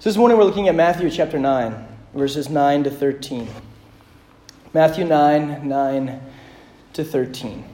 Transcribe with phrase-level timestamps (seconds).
[0.00, 3.46] So this morning we're looking at Matthew chapter 9, verses 9 to 13.
[4.72, 6.20] Matthew 9, 9
[6.94, 7.64] to 13.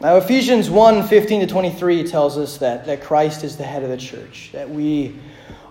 [0.00, 3.88] Now, Ephesians 1 15 to 23 tells us that, that Christ is the head of
[3.88, 5.16] the church, that we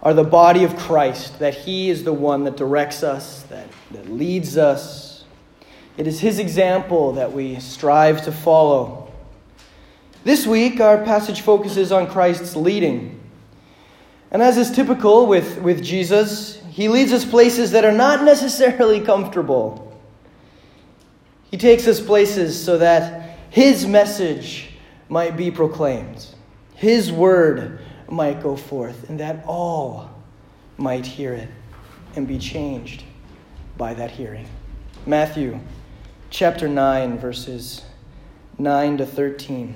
[0.01, 4.11] are the body of Christ, that He is the one that directs us, that, that
[4.11, 5.23] leads us.
[5.95, 9.09] It is His example that we strive to follow.
[10.25, 13.12] This week, our passage focuses on Christ's leading.
[14.33, 18.99] And as is typical with, with Jesus, he leads us places that are not necessarily
[18.99, 19.95] comfortable.
[21.51, 24.71] He takes us places so that his message
[25.07, 26.25] might be proclaimed,
[26.73, 27.79] his word
[28.09, 30.09] might go forth, and that all
[30.77, 31.49] might hear it
[32.15, 33.03] and be changed
[33.77, 34.47] by that hearing.
[35.05, 35.59] Matthew
[36.31, 37.83] chapter 9, verses
[38.57, 39.75] 9 to 13.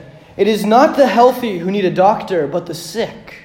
[0.37, 3.35] it is not the healthy who need a doctor, but the sick.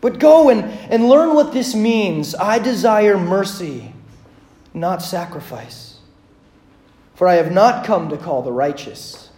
[0.00, 2.34] But go and, and learn what this means.
[2.34, 3.92] I desire mercy,
[4.72, 5.98] not sacrifice.
[7.14, 9.30] For I have not come to call the righteous,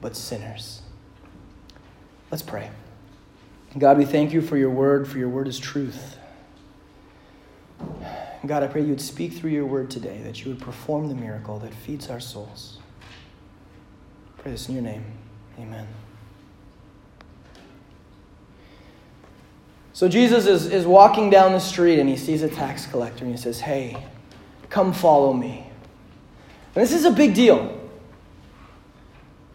[0.00, 0.82] but sinners.
[2.30, 2.70] Let's pray.
[3.76, 6.18] God, we thank you for your word, for your word is truth.
[8.46, 11.14] God, I pray you would speak through your word today, that you would perform the
[11.14, 12.78] miracle that feeds our souls.
[14.38, 15.04] I pray this in your name.
[15.58, 15.86] Amen.
[19.92, 23.34] So Jesus is, is walking down the street and he sees a tax collector and
[23.34, 24.06] he says, Hey,
[24.70, 25.68] come follow me.
[26.74, 27.74] And this is a big deal.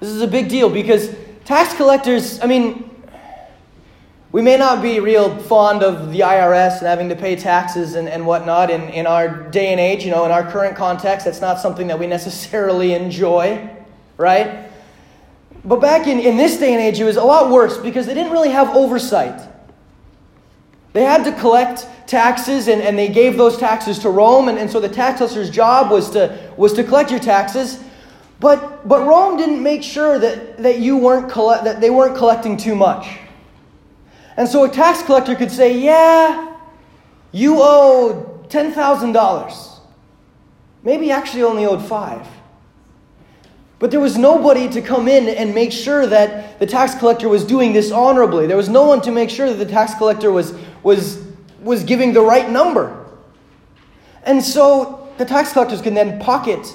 [0.01, 1.15] This is a big deal because
[1.45, 2.89] tax collectors, I mean,
[4.33, 8.09] we may not be real fond of the IRS and having to pay taxes and,
[8.09, 11.25] and whatnot in, in our day and age, you know, in our current context.
[11.25, 13.69] That's not something that we necessarily enjoy,
[14.17, 14.72] right?
[15.65, 18.13] But back in, in this day and age, it was a lot worse because they
[18.13, 19.49] didn't really have oversight.
[20.91, 24.69] They had to collect taxes and, and they gave those taxes to Rome, and, and
[24.69, 27.83] so the tax collector's job was to, was to collect your taxes.
[28.39, 32.57] But, but Rome didn't make sure that, that, you weren't collect, that they weren't collecting
[32.57, 33.07] too much.
[34.35, 36.57] And so a tax collector could say, Yeah,
[37.31, 39.79] you owe $10,000.
[40.83, 42.27] Maybe actually only owed five.
[43.83, 47.43] But there was nobody to come in and make sure that the tax collector was
[47.43, 48.47] doing this honorably.
[48.47, 51.21] There was no one to make sure that the tax collector was, was,
[51.61, 53.05] was giving the right number.
[54.23, 56.65] And so the tax collectors can then pocket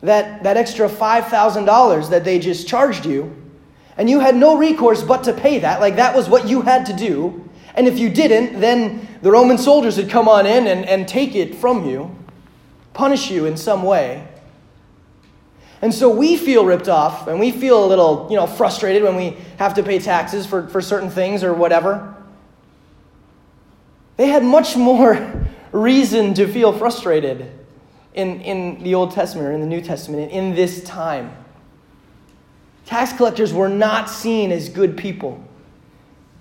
[0.00, 3.36] that, that extra $5,000 that they just charged you.
[3.98, 5.78] And you had no recourse but to pay that.
[5.78, 7.46] Like that was what you had to do.
[7.74, 11.34] And if you didn't, then the Roman soldiers would come on in and, and take
[11.34, 12.16] it from you,
[12.94, 14.26] punish you in some way.
[15.82, 19.16] And so we feel ripped off and we feel a little, you know, frustrated when
[19.16, 22.14] we have to pay taxes for, for certain things or whatever.
[24.16, 27.50] They had much more reason to feel frustrated
[28.12, 31.34] in, in the Old Testament or in the New Testament in this time.
[32.84, 35.42] Tax collectors were not seen as good people.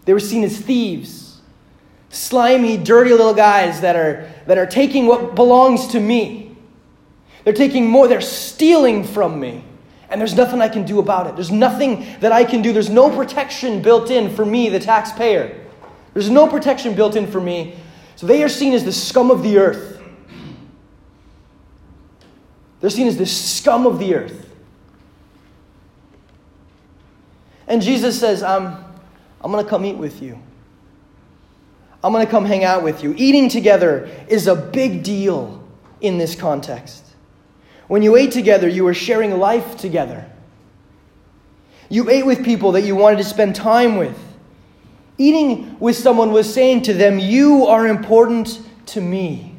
[0.03, 1.39] They were seen as thieves,
[2.09, 6.48] slimy, dirty little guys that are, that are taking what belongs to me
[7.49, 9.63] they're taking more, they're stealing from me.
[10.11, 11.33] And there's nothing I can do about it.
[11.33, 12.71] There's nothing that I can do.
[12.71, 15.59] There's no protection built in for me, the taxpayer.
[16.13, 17.75] There's no protection built in for me.
[18.17, 19.99] So they are seen as the scum of the earth.
[22.81, 24.47] They're seen as the scum of the earth.
[27.67, 28.85] And Jesus says, I'm,
[29.41, 30.39] I'm going to come eat with you.
[32.03, 33.15] I'm going to come hang out with you.
[33.17, 35.67] Eating together is a big deal
[35.99, 37.08] in this context.
[37.89, 40.29] When you ate together, you were sharing life together.
[41.89, 44.15] You ate with people that you wanted to spend time with.
[45.17, 49.55] Eating with someone was saying to them, You are important to me.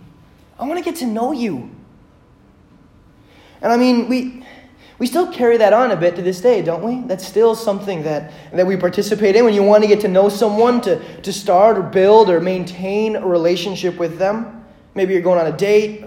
[0.61, 1.71] I want to get to know you.
[3.63, 4.45] And I mean, we,
[5.01, 7.07] we still carry that on a bit to this day, don't we?
[7.09, 10.29] That's still something that, that we participate in when you want to get to know
[10.29, 14.65] someone, to, to start or build or maintain a relationship with them.
[14.95, 16.05] Maybe you're going on a date,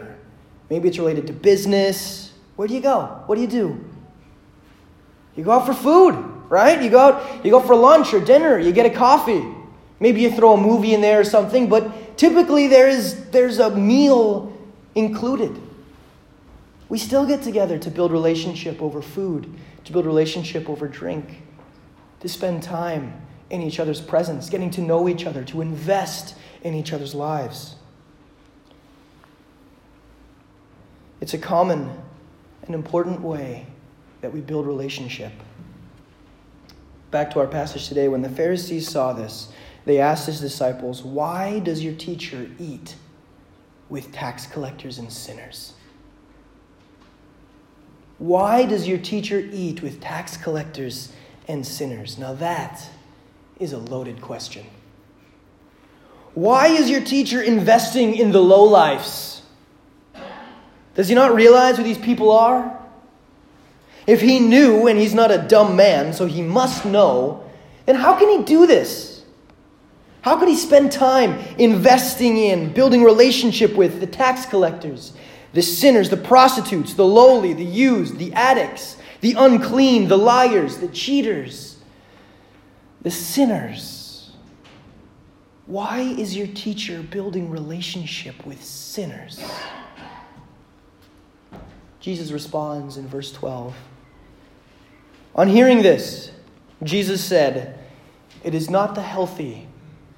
[0.73, 2.31] Maybe it's related to business.
[2.55, 3.21] Where do you go?
[3.27, 3.85] What do you do?
[5.35, 6.15] You go out for food,
[6.49, 6.81] right?
[6.81, 9.45] You go out, you go for lunch or dinner, you get a coffee.
[9.99, 13.69] Maybe you throw a movie in there or something, but typically there is, there's a
[13.69, 14.51] meal
[14.95, 15.61] included.
[16.89, 19.53] We still get together to build relationship over food,
[19.83, 21.43] to build relationship over drink,
[22.21, 23.21] to spend time
[23.51, 26.33] in each other's presence, getting to know each other, to invest
[26.63, 27.75] in each other's lives.
[31.23, 31.89] It's a common
[32.63, 33.65] and important way
[34.19, 35.31] that we build relationship.
[37.11, 39.47] Back to our passage today, when the Pharisees saw this,
[39.85, 42.97] they asked his disciples, Why does your teacher eat
[43.87, 45.75] with tax collectors and sinners?
[48.17, 51.13] Why does your teacher eat with tax collectors
[51.47, 52.17] and sinners?
[52.17, 52.89] Now that
[53.61, 54.65] is a loaded question.
[56.33, 59.42] Why is your teacher investing in the lowlifes?
[60.95, 62.79] Does he not realize who these people are?
[64.05, 67.49] If he knew, and he's not a dumb man, so he must know,
[67.85, 69.23] then how can he do this?
[70.21, 75.13] How could he spend time investing in, building relationship with the tax collectors,
[75.53, 80.87] the sinners, the prostitutes, the lowly, the used, the addicts, the unclean, the liars, the
[80.89, 81.77] cheaters,
[83.01, 84.31] the sinners?
[85.65, 89.41] Why is your teacher building relationship with sinners?
[92.03, 93.73] Jesus responds in verse 12.
[95.35, 96.31] On hearing this,
[96.83, 97.79] Jesus said,
[98.43, 99.69] It is not the healthy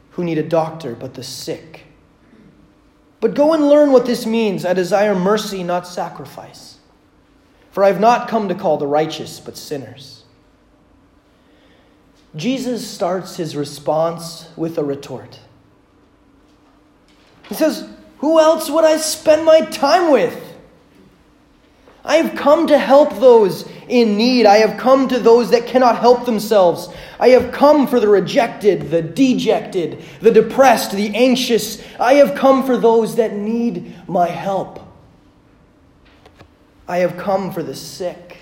[0.10, 1.84] who need a doctor, but the sick.
[3.20, 4.66] But go and learn what this means.
[4.66, 6.80] I desire mercy, not sacrifice.
[7.70, 10.24] For I have not come to call the righteous, but sinners.
[12.36, 15.40] Jesus starts his response with a retort.
[17.48, 17.88] He says,
[18.18, 20.45] Who else would I spend my time with?
[22.06, 24.46] I have come to help those in need.
[24.46, 26.90] I have come to those that cannot help themselves.
[27.20, 31.84] I have come for the rejected, the dejected, the depressed, the anxious.
[32.00, 34.80] I have come for those that need my help.
[36.88, 38.38] I have come for the sick.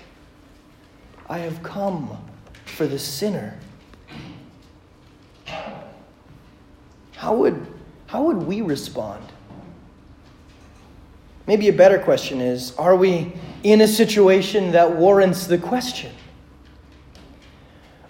[1.26, 2.18] I have come
[2.66, 3.58] for the sinner.
[7.16, 7.66] How would,
[8.06, 9.24] how would we respond?
[11.46, 13.32] Maybe a better question is Are we
[13.62, 16.12] in a situation that warrants the question?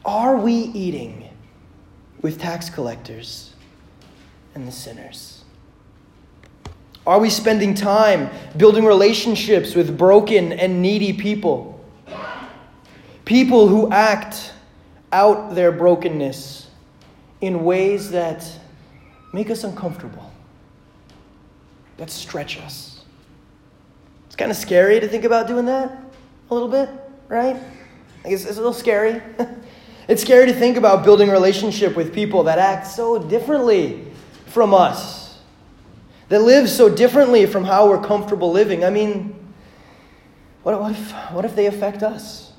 [0.04, 1.28] Are we eating
[2.20, 3.54] with tax collectors
[4.54, 5.44] and the sinners?
[7.06, 11.84] Are we spending time building relationships with broken and needy people?
[13.24, 14.52] People who act
[15.12, 16.68] out their brokenness
[17.40, 18.46] in ways that
[19.32, 20.32] make us uncomfortable,
[21.98, 23.03] that stretch us.
[24.34, 25.96] It's kind of scary to think about doing that
[26.50, 26.88] a little bit,
[27.28, 27.54] right?
[28.24, 29.22] I guess it's a little scary.
[30.08, 34.08] it's scary to think about building a relationship with people that act so differently
[34.46, 35.38] from us,
[36.30, 38.84] that live so differently from how we're comfortable living.
[38.84, 39.36] I mean,
[40.64, 42.50] what, what, if, what if they affect us?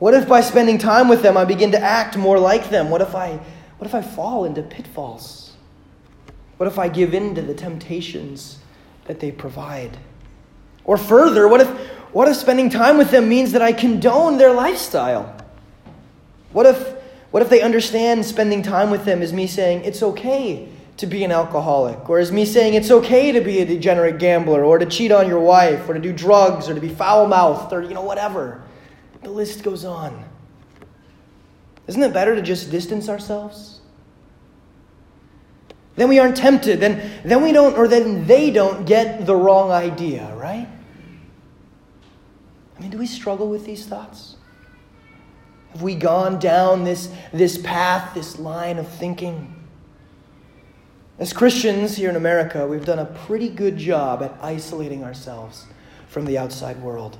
[0.00, 2.90] What if by spending time with them I begin to act more like them?
[2.90, 3.38] What if I,
[3.78, 5.52] what if I fall into pitfalls?
[6.56, 8.58] What if I give in to the temptations
[9.04, 9.96] that they provide?
[10.88, 11.68] Or further, what if,
[12.14, 15.36] what if spending time with them means that I condone their lifestyle?
[16.52, 16.96] What if,
[17.30, 21.24] what if they understand spending time with them is me saying it's okay to be
[21.24, 24.86] an alcoholic, or is me saying it's okay to be a degenerate gambler, or to
[24.86, 27.92] cheat on your wife, or to do drugs, or to be foul mouthed, or you
[27.92, 28.62] know, whatever?
[29.22, 30.24] The list goes on.
[31.86, 33.82] Isn't it better to just distance ourselves?
[35.96, 36.80] Then we aren't tempted.
[36.80, 40.66] Then, then we don't, or then they don't get the wrong idea, right?
[42.78, 44.36] I mean, do we struggle with these thoughts?
[45.72, 49.54] Have we gone down this, this path, this line of thinking?
[51.18, 55.66] As Christians here in America, we've done a pretty good job at isolating ourselves
[56.06, 57.18] from the outside world.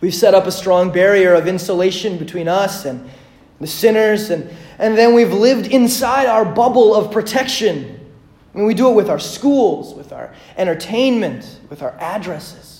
[0.00, 3.08] We've set up a strong barrier of insulation between us and
[3.60, 8.10] the sinners, and, and then we've lived inside our bubble of protection.
[8.52, 12.79] I mean, we do it with our schools, with our entertainment, with our addresses.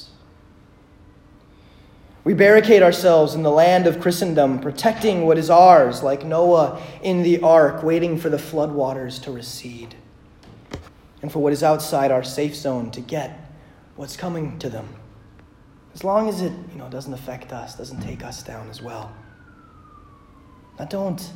[2.23, 7.23] We barricade ourselves in the land of Christendom, protecting what is ours, like Noah in
[7.23, 9.95] the ark, waiting for the floodwaters to recede,
[11.23, 13.51] and for what is outside our safe zone to get
[13.97, 14.89] what's coming to them.
[15.95, 19.11] As long as it you know, doesn't affect us, doesn't take us down as well.
[20.79, 21.31] Now, don't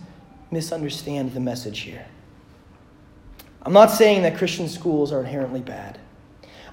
[0.51, 2.07] misunderstand the message here.
[3.63, 5.99] I'm not saying that Christian schools are inherently bad.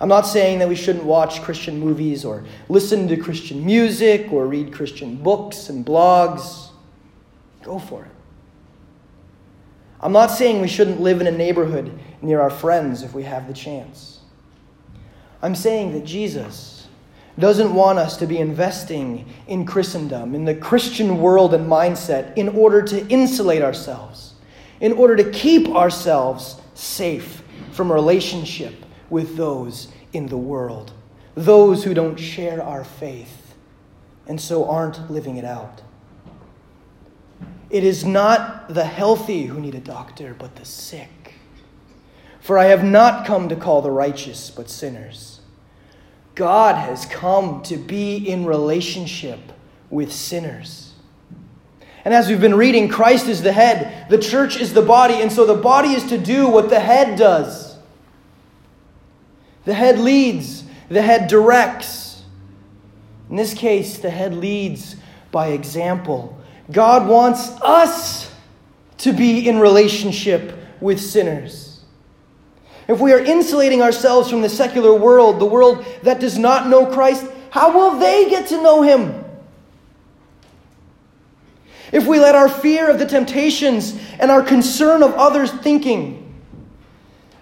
[0.02, 4.48] I'm not saying that we shouldn't watch Christian movies or listen to Christian music or
[4.48, 6.72] read Christian books and blogs.
[7.62, 8.12] Go for it.
[10.00, 13.48] I'm not saying we shouldn't live in a neighborhood near our friends if we have
[13.48, 14.22] the chance.
[15.44, 16.88] I'm saying that Jesus
[17.38, 22.50] doesn't want us to be investing in Christendom, in the Christian world and mindset, in
[22.50, 24.34] order to insulate ourselves,
[24.80, 28.74] in order to keep ourselves safe from relationship
[29.12, 30.94] with those in the world,
[31.36, 33.56] those who don't share our faith
[34.26, 35.82] and so aren't living it out.
[37.70, 41.36] It is not the healthy who need a doctor, but the sick.
[42.40, 45.42] For I have not come to call the righteous, but sinners.
[46.34, 49.40] God has come to be in relationship
[49.90, 50.94] with sinners.
[52.04, 55.32] And as we've been reading, Christ is the head, the church is the body, and
[55.32, 57.71] so the body is to do what the head does.
[59.66, 62.24] The head leads, the head directs.
[63.30, 64.96] In this case, the head leads
[65.32, 66.38] by example.
[66.72, 68.32] God wants us
[69.00, 71.82] to be in relationship with sinners.
[72.88, 76.86] If we are insulating ourselves from the secular world, the world that does not know
[76.86, 79.24] Christ, how will they get to know Him?
[81.92, 86.31] If we let our fear of the temptations and our concern of others thinking,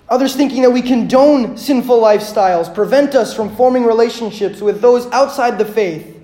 [0.09, 5.57] others thinking that we condone sinful lifestyles, prevent us from forming relationships with those outside
[5.57, 6.17] the faith,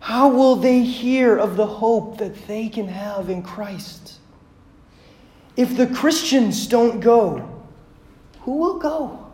[0.00, 4.18] how will they hear of the hope that they can have in Christ?
[5.56, 7.64] If the Christians don't go,
[8.40, 9.26] who will go?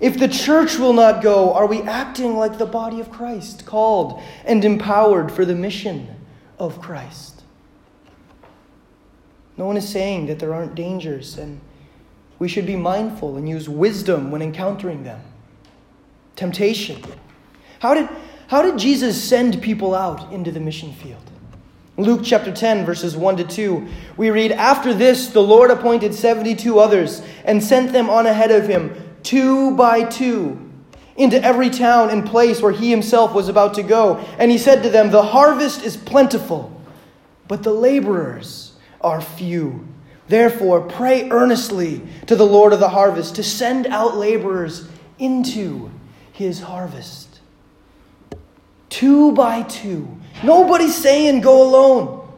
[0.00, 4.22] If the church will not go, are we acting like the body of Christ, called
[4.46, 6.08] and empowered for the mission
[6.58, 7.39] of Christ?
[9.56, 11.60] No one is saying that there aren't dangers, and
[12.38, 15.20] we should be mindful and use wisdom when encountering them.
[16.36, 17.02] Temptation.
[17.80, 18.08] How did,
[18.48, 21.22] how did Jesus send people out into the mission field?
[21.96, 26.78] Luke chapter 10, verses 1 to 2, we read, After this, the Lord appointed 72
[26.78, 30.70] others and sent them on ahead of him two by two,
[31.16, 34.16] into every town and place where he himself was about to go.
[34.38, 36.80] And he said to them, The harvest is plentiful,
[37.48, 38.69] but the laborers
[39.00, 39.86] are few.
[40.28, 44.88] Therefore, pray earnestly to the Lord of the harvest to send out laborers
[45.18, 45.90] into
[46.32, 47.40] his harvest.
[48.88, 50.16] Two by two.
[50.42, 52.28] Nobody's saying go alone.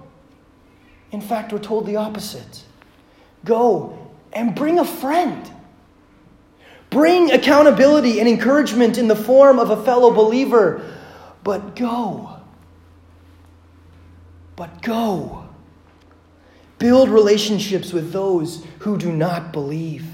[1.11, 2.65] In fact, we're told the opposite
[3.45, 5.51] go and bring a friend.
[6.91, 10.95] Bring accountability and encouragement in the form of a fellow believer,
[11.43, 12.37] but go.
[14.57, 15.42] But go.
[16.83, 20.05] Build relationships with those who do not believe.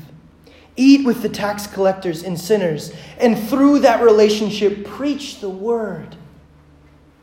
[0.77, 6.15] Eat with the tax collectors and sinners, and through that relationship, preach the word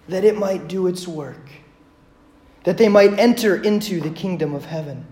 [0.09, 1.47] that it might do its work,
[2.63, 5.05] that they might enter into the kingdom of heaven.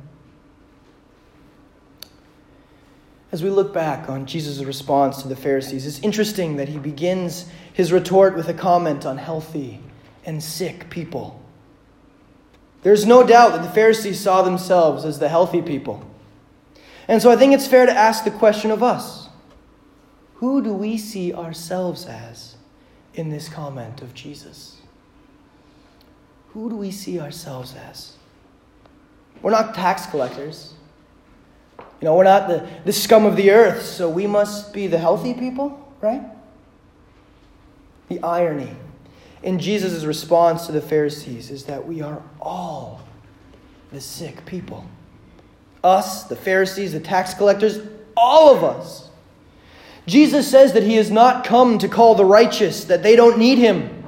[3.31, 7.45] As we look back on Jesus' response to the Pharisees, it's interesting that he begins
[7.71, 9.79] his retort with a comment on healthy
[10.25, 11.39] and sick people.
[12.83, 16.05] There's no doubt that the Pharisees saw themselves as the healthy people.
[17.07, 19.29] And so I think it's fair to ask the question of us
[20.35, 22.55] who do we see ourselves as
[23.13, 24.81] in this comment of Jesus?
[26.49, 28.13] Who do we see ourselves as?
[29.41, 30.73] We're not tax collectors.
[31.79, 34.97] You know, we're not the, the scum of the earth, so we must be the
[34.97, 36.21] healthy people, right?
[38.09, 38.75] The irony
[39.43, 43.01] in Jesus' response to the Pharisees is that we are all
[43.91, 44.85] the sick people.
[45.83, 47.79] Us, the Pharisees, the tax collectors,
[48.15, 49.09] all of us.
[50.07, 53.57] Jesus says that he has not come to call the righteous, that they don't need
[53.57, 54.03] him.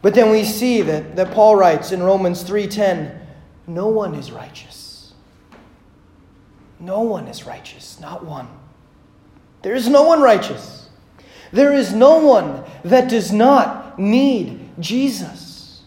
[0.00, 3.20] But then we see that, that Paul writes in Romans 3:10,
[3.66, 5.12] no one is righteous.
[6.78, 8.48] No one is righteous, not one.
[9.62, 10.83] There is no one righteous.
[11.54, 15.82] There is no one that does not need Jesus.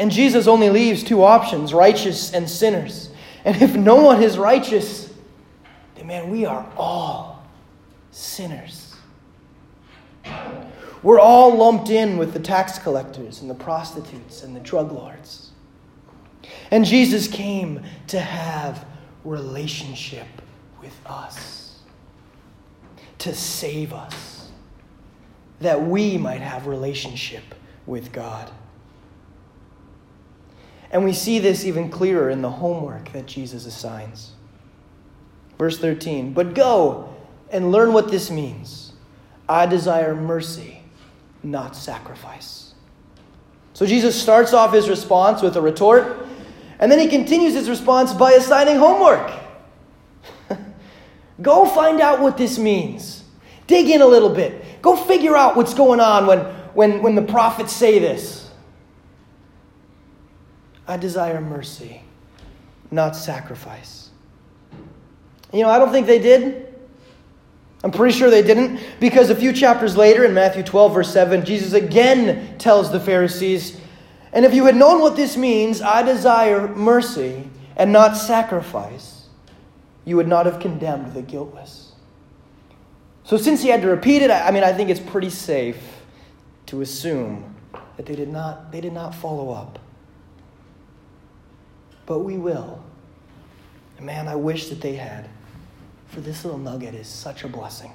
[0.00, 3.10] And Jesus only leaves two options righteous and sinners.
[3.44, 5.12] And if no one is righteous,
[5.94, 7.46] then man, we are all
[8.10, 8.96] sinners.
[11.04, 15.52] We're all lumped in with the tax collectors and the prostitutes and the drug lords.
[16.72, 18.86] And Jesus came to have
[19.22, 20.26] relationship
[20.80, 21.63] with us,
[23.24, 24.50] to save us,
[25.60, 27.42] that we might have relationship
[27.86, 28.50] with God.
[30.90, 34.32] And we see this even clearer in the homework that Jesus assigns.
[35.58, 37.14] Verse 13, but go
[37.50, 38.92] and learn what this means.
[39.48, 40.82] I desire mercy,
[41.42, 42.74] not sacrifice.
[43.72, 46.26] So Jesus starts off his response with a retort,
[46.78, 49.32] and then he continues his response by assigning homework.
[51.42, 53.24] Go find out what this means.
[53.66, 54.82] Dig in a little bit.
[54.82, 56.40] Go figure out what's going on when,
[56.74, 58.50] when, when the prophets say this.
[60.86, 62.02] I desire mercy,
[62.90, 64.10] not sacrifice.
[65.52, 66.74] You know, I don't think they did.
[67.82, 71.44] I'm pretty sure they didn't, because a few chapters later, in Matthew 12, verse 7,
[71.44, 73.78] Jesus again tells the Pharisees,
[74.32, 79.23] And if you had known what this means, I desire mercy and not sacrifice,
[80.04, 81.92] you would not have condemned the guiltless.
[83.24, 85.78] So, since he had to repeat it, I mean, I think it's pretty safe
[86.66, 87.54] to assume
[87.96, 89.78] that they did not, they did not follow up.
[92.06, 92.82] But we will.
[93.96, 95.28] And man, I wish that they had
[96.08, 97.92] for this little nugget is such a blessing.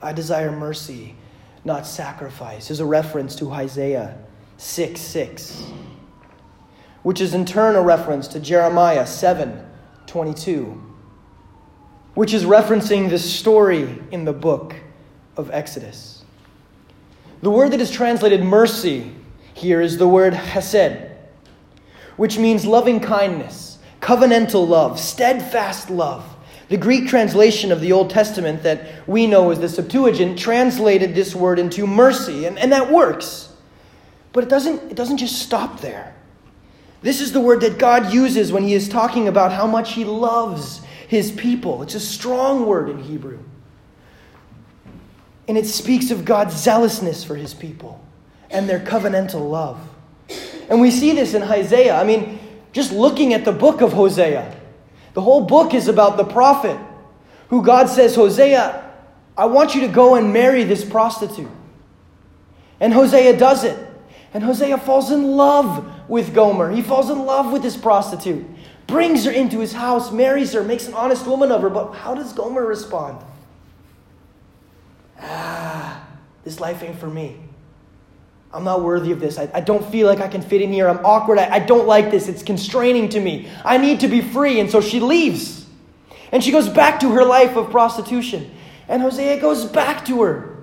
[0.00, 1.16] I desire mercy,
[1.64, 4.16] not sacrifice, is a reference to Isaiah
[4.58, 5.64] 6 6,
[7.02, 9.64] which is in turn a reference to Jeremiah 7
[10.06, 10.85] 22,
[12.16, 14.74] which is referencing the story in the book
[15.36, 16.24] of Exodus.
[17.42, 19.12] The word that is translated mercy
[19.54, 21.10] here is the word hesed,
[22.16, 26.36] which means loving kindness, covenantal love, steadfast love
[26.68, 31.34] the Greek translation of the Old Testament that we know as the Septuagint translated this
[31.34, 33.52] word into mercy, and, and that works.
[34.32, 36.14] But it doesn't, it doesn't just stop there.
[37.02, 40.04] This is the word that God uses when he is talking about how much he
[40.04, 41.82] loves his people.
[41.82, 43.38] It's a strong word in Hebrew.
[45.48, 48.04] And it speaks of God's zealousness for his people
[48.50, 49.80] and their covenantal love.
[50.68, 51.94] And we see this in Hosea.
[51.94, 52.40] I mean,
[52.72, 54.54] just looking at the book of Hosea,
[55.14, 56.78] the whole book is about the prophet
[57.48, 58.82] who God says, Hosea,
[59.36, 61.50] I want you to go and marry this prostitute.
[62.80, 63.78] And Hosea does it.
[64.34, 66.70] And Hosea falls in love with Gomer.
[66.70, 68.44] He falls in love with this prostitute,
[68.86, 71.70] brings her into his house, marries her, makes an honest woman of her.
[71.70, 73.24] But how does Gomer respond?
[75.20, 76.06] Ah,
[76.44, 77.36] this life ain't for me.
[78.52, 79.38] I'm not worthy of this.
[79.38, 80.88] I, I don't feel like I can fit in here.
[80.88, 81.38] I'm awkward.
[81.38, 82.28] I, I don't like this.
[82.28, 83.50] It's constraining to me.
[83.64, 84.60] I need to be free.
[84.60, 85.66] And so she leaves.
[86.32, 88.50] And she goes back to her life of prostitution.
[88.88, 90.56] And Hosea goes back to her.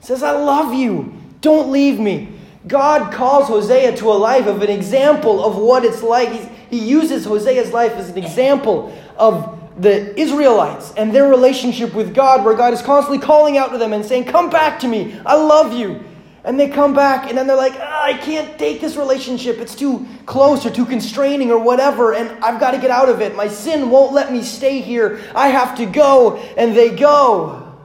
[0.00, 1.14] Says, I love you.
[1.40, 2.34] Don't leave me.
[2.66, 6.30] God calls Hosea to a life of an example of what it's like.
[6.30, 12.14] He's, he uses Hosea's life as an example of the Israelites and their relationship with
[12.14, 15.18] God, where God is constantly calling out to them and saying, Come back to me.
[15.24, 16.04] I love you.
[16.44, 19.58] And they come back and then they're like, oh, I can't take this relationship.
[19.58, 22.14] It's too close or too constraining or whatever.
[22.14, 23.36] And I've got to get out of it.
[23.36, 25.20] My sin won't let me stay here.
[25.34, 26.38] I have to go.
[26.56, 27.76] And they go.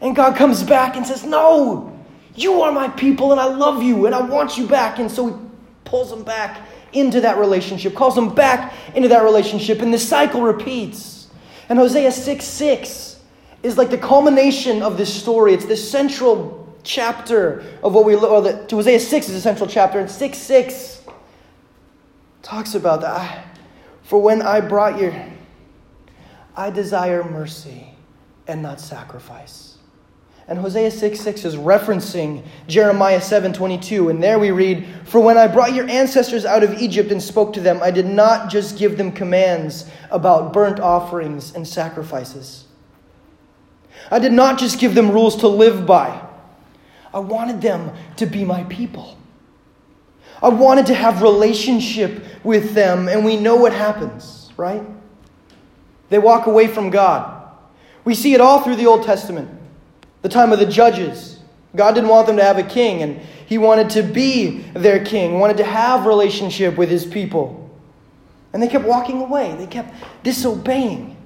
[0.00, 1.96] And God comes back and says, No,
[2.34, 4.98] you are my people and I love you and I want you back.
[4.98, 5.34] And so he
[5.84, 9.82] pulls them back into that relationship, calls them back into that relationship.
[9.82, 11.28] And the cycle repeats.
[11.68, 13.20] And Hosea 6 6
[13.62, 15.52] is like the culmination of this story.
[15.52, 19.98] It's the central chapter of what we or the Hosea 6 is a central chapter,
[19.98, 21.02] and 6 6
[22.42, 23.44] talks about that.
[24.02, 25.12] For when I brought you,
[26.56, 27.88] I desire mercy
[28.46, 29.75] and not sacrifice.
[30.48, 35.20] And Hosea 6 6 is referencing Jeremiah seven twenty two, And there we read, For
[35.20, 38.48] when I brought your ancestors out of Egypt and spoke to them, I did not
[38.48, 42.64] just give them commands about burnt offerings and sacrifices.
[44.08, 46.22] I did not just give them rules to live by.
[47.12, 49.18] I wanted them to be my people.
[50.40, 54.82] I wanted to have relationship with them, and we know what happens, right?
[56.08, 57.48] They walk away from God.
[58.04, 59.55] We see it all through the Old Testament.
[60.22, 61.38] The time of the judges.
[61.74, 65.38] God didn't want them to have a king, and he wanted to be their king,
[65.38, 67.70] wanted to have relationship with his people.
[68.52, 69.54] And they kept walking away.
[69.56, 71.16] They kept disobeying,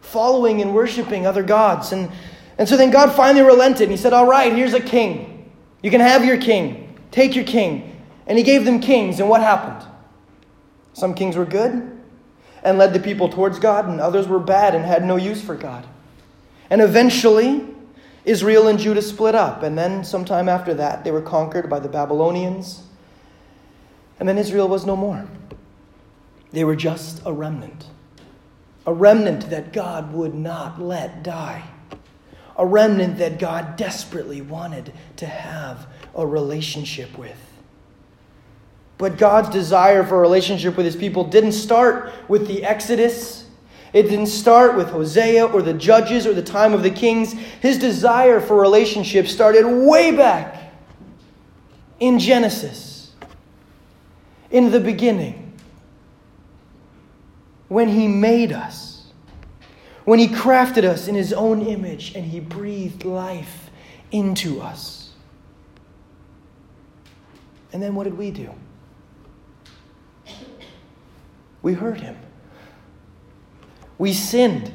[0.00, 1.92] following and worshiping other gods.
[1.92, 2.10] And
[2.58, 5.50] and so then God finally relented and he said, All right, here's a king.
[5.82, 6.96] You can have your king.
[7.10, 8.00] Take your king.
[8.26, 9.20] And he gave them kings.
[9.20, 9.88] And what happened?
[10.92, 11.98] Some kings were good
[12.62, 15.56] and led the people towards God, and others were bad and had no use for
[15.56, 15.84] God.
[16.70, 17.66] And eventually,
[18.24, 19.62] Israel and Judah split up.
[19.62, 22.84] And then, sometime after that, they were conquered by the Babylonians.
[24.20, 25.26] And then Israel was no more.
[26.52, 27.86] They were just a remnant.
[28.86, 31.64] A remnant that God would not let die
[32.56, 37.38] a remnant that God desperately wanted to have a relationship with.
[38.98, 43.41] But God's desire for a relationship with his people didn't start with the Exodus.
[43.92, 47.32] It didn't start with Hosea or the judges or the time of the kings.
[47.32, 50.72] His desire for relationship started way back
[52.00, 53.12] in Genesis,
[54.50, 55.52] in the beginning,
[57.68, 59.06] when He made us,
[60.04, 63.70] when He crafted us in His own image and He breathed life
[64.10, 65.10] into us.
[67.72, 68.50] And then what did we do?
[71.62, 72.16] We hurt Him.
[74.02, 74.72] We sinned.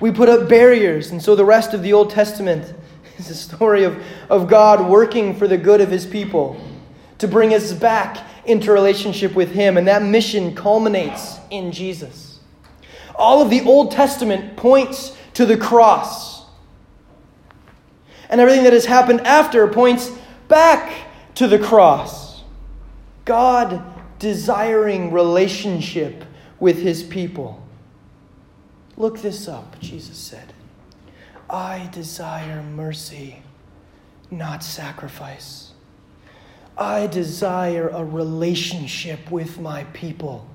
[0.00, 1.10] We put up barriers.
[1.10, 2.74] And so the rest of the Old Testament
[3.18, 6.58] is a story of, of God working for the good of his people
[7.18, 9.76] to bring us back into relationship with him.
[9.76, 12.40] And that mission culminates in Jesus.
[13.16, 16.46] All of the Old Testament points to the cross.
[18.30, 20.10] And everything that has happened after points
[20.48, 20.90] back
[21.34, 22.42] to the cross.
[23.26, 23.84] God
[24.18, 26.24] desiring relationship
[26.58, 27.60] with his people.
[28.96, 30.52] Look this up, Jesus said.
[31.50, 33.42] I desire mercy,
[34.30, 35.72] not sacrifice.
[36.76, 40.46] I desire a relationship with my people.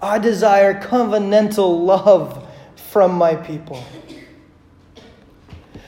[0.00, 3.82] I desire covenantal love from my people.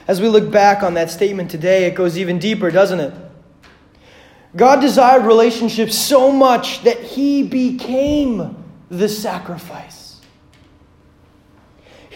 [0.09, 3.15] As we look back on that statement today, it goes even deeper, doesn't it?
[4.55, 10.06] God desired relationships so much that he became the sacrifice.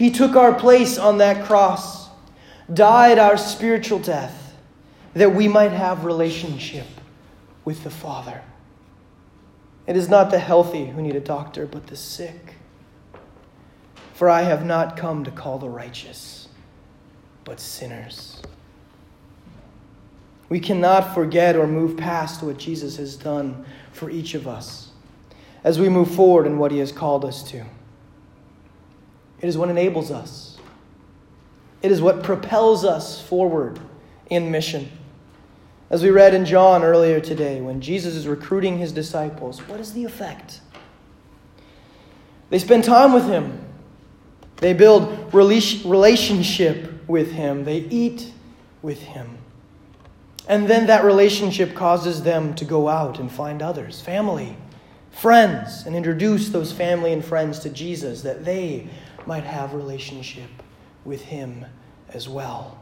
[0.01, 2.09] He took our place on that cross,
[2.73, 4.55] died our spiritual death,
[5.13, 6.87] that we might have relationship
[7.65, 8.41] with the Father.
[9.85, 12.55] It is not the healthy who need a doctor, but the sick.
[14.15, 16.47] For I have not come to call the righteous,
[17.43, 18.41] but sinners.
[20.49, 24.89] We cannot forget or move past what Jesus has done for each of us
[25.63, 27.63] as we move forward in what he has called us to.
[29.41, 30.57] It is what enables us.
[31.81, 33.79] It is what propels us forward
[34.29, 34.91] in mission.
[35.89, 39.93] As we read in John earlier today, when Jesus is recruiting his disciples, what is
[39.93, 40.61] the effect?
[42.49, 43.65] They spend time with him.
[44.57, 47.65] They build relationship with him.
[47.65, 48.31] They eat
[48.81, 49.37] with him.
[50.47, 54.55] And then that relationship causes them to go out and find others, family,
[55.11, 58.89] friends, and introduce those family and friends to Jesus that they
[59.27, 60.49] might have relationship
[61.05, 61.65] with him
[62.09, 62.77] as well.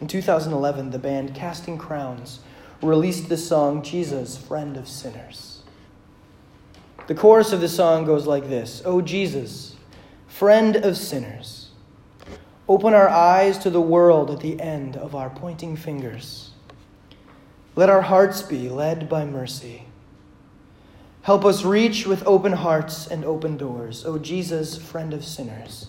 [0.00, 2.40] In 2011, the band Casting Crowns
[2.82, 5.62] released the song Jesus, Friend of Sinners.
[7.06, 9.76] The chorus of the song goes like this O Jesus,
[10.26, 11.70] friend of sinners,
[12.68, 16.50] open our eyes to the world at the end of our pointing fingers.
[17.76, 19.86] Let our hearts be led by mercy
[21.26, 24.06] Help us reach with open hearts and open doors.
[24.06, 25.88] O Jesus, friend of sinners,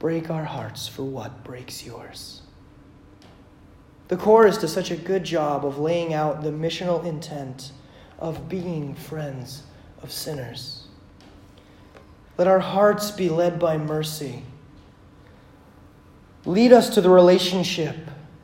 [0.00, 2.42] break our hearts for what breaks yours.
[4.08, 7.70] The chorus does such a good job of laying out the missional intent
[8.18, 9.62] of being friends
[10.02, 10.88] of sinners.
[12.36, 14.42] Let our hearts be led by mercy.
[16.44, 17.94] Lead us to the relationship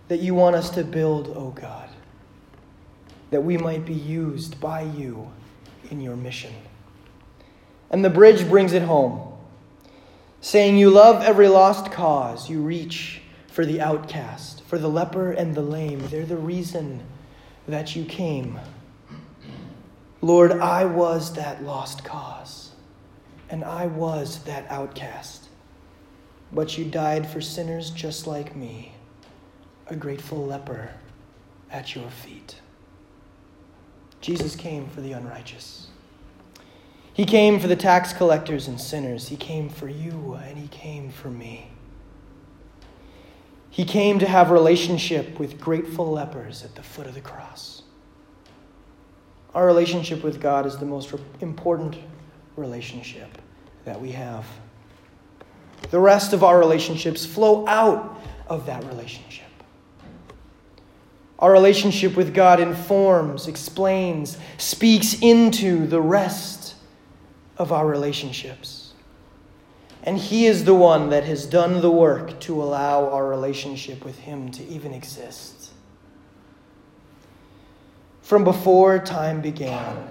[0.06, 1.88] that you want us to build, O God,
[3.32, 5.28] that we might be used by you
[5.92, 6.52] in your mission.
[7.90, 9.34] And the bridge brings it home,
[10.40, 15.54] saying, You love every lost cause, you reach for the outcast, for the leper and
[15.54, 16.00] the lame.
[16.08, 17.02] They're the reason
[17.68, 18.58] that you came.
[20.22, 22.72] Lord, I was that lost cause,
[23.50, 25.50] and I was that outcast.
[26.50, 28.94] But you died for sinners just like me,
[29.88, 30.92] a grateful leper
[31.70, 32.61] at your feet.
[34.22, 35.88] Jesus came for the unrighteous.
[37.12, 39.28] He came for the tax collectors and sinners.
[39.28, 41.68] He came for you, and He came for me.
[43.68, 47.82] He came to have relationship with grateful lepers at the foot of the cross.
[49.54, 51.96] Our relationship with God is the most important
[52.56, 53.38] relationship
[53.84, 54.46] that we have.
[55.90, 59.51] The rest of our relationships flow out of that relationship.
[61.42, 66.76] Our relationship with God informs, explains, speaks into the rest
[67.58, 68.92] of our relationships.
[70.04, 74.20] And He is the one that has done the work to allow our relationship with
[74.20, 75.72] Him to even exist.
[78.20, 80.10] From before time began,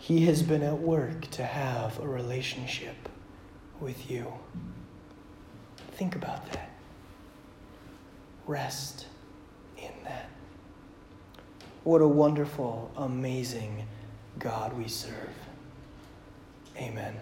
[0.00, 3.08] He has been at work to have a relationship
[3.78, 4.32] with you.
[5.92, 6.70] Think about that.
[8.44, 9.07] Rest
[9.82, 10.28] in that.
[11.84, 13.86] What a wonderful, amazing
[14.38, 15.34] God we serve.
[16.76, 17.14] Amen.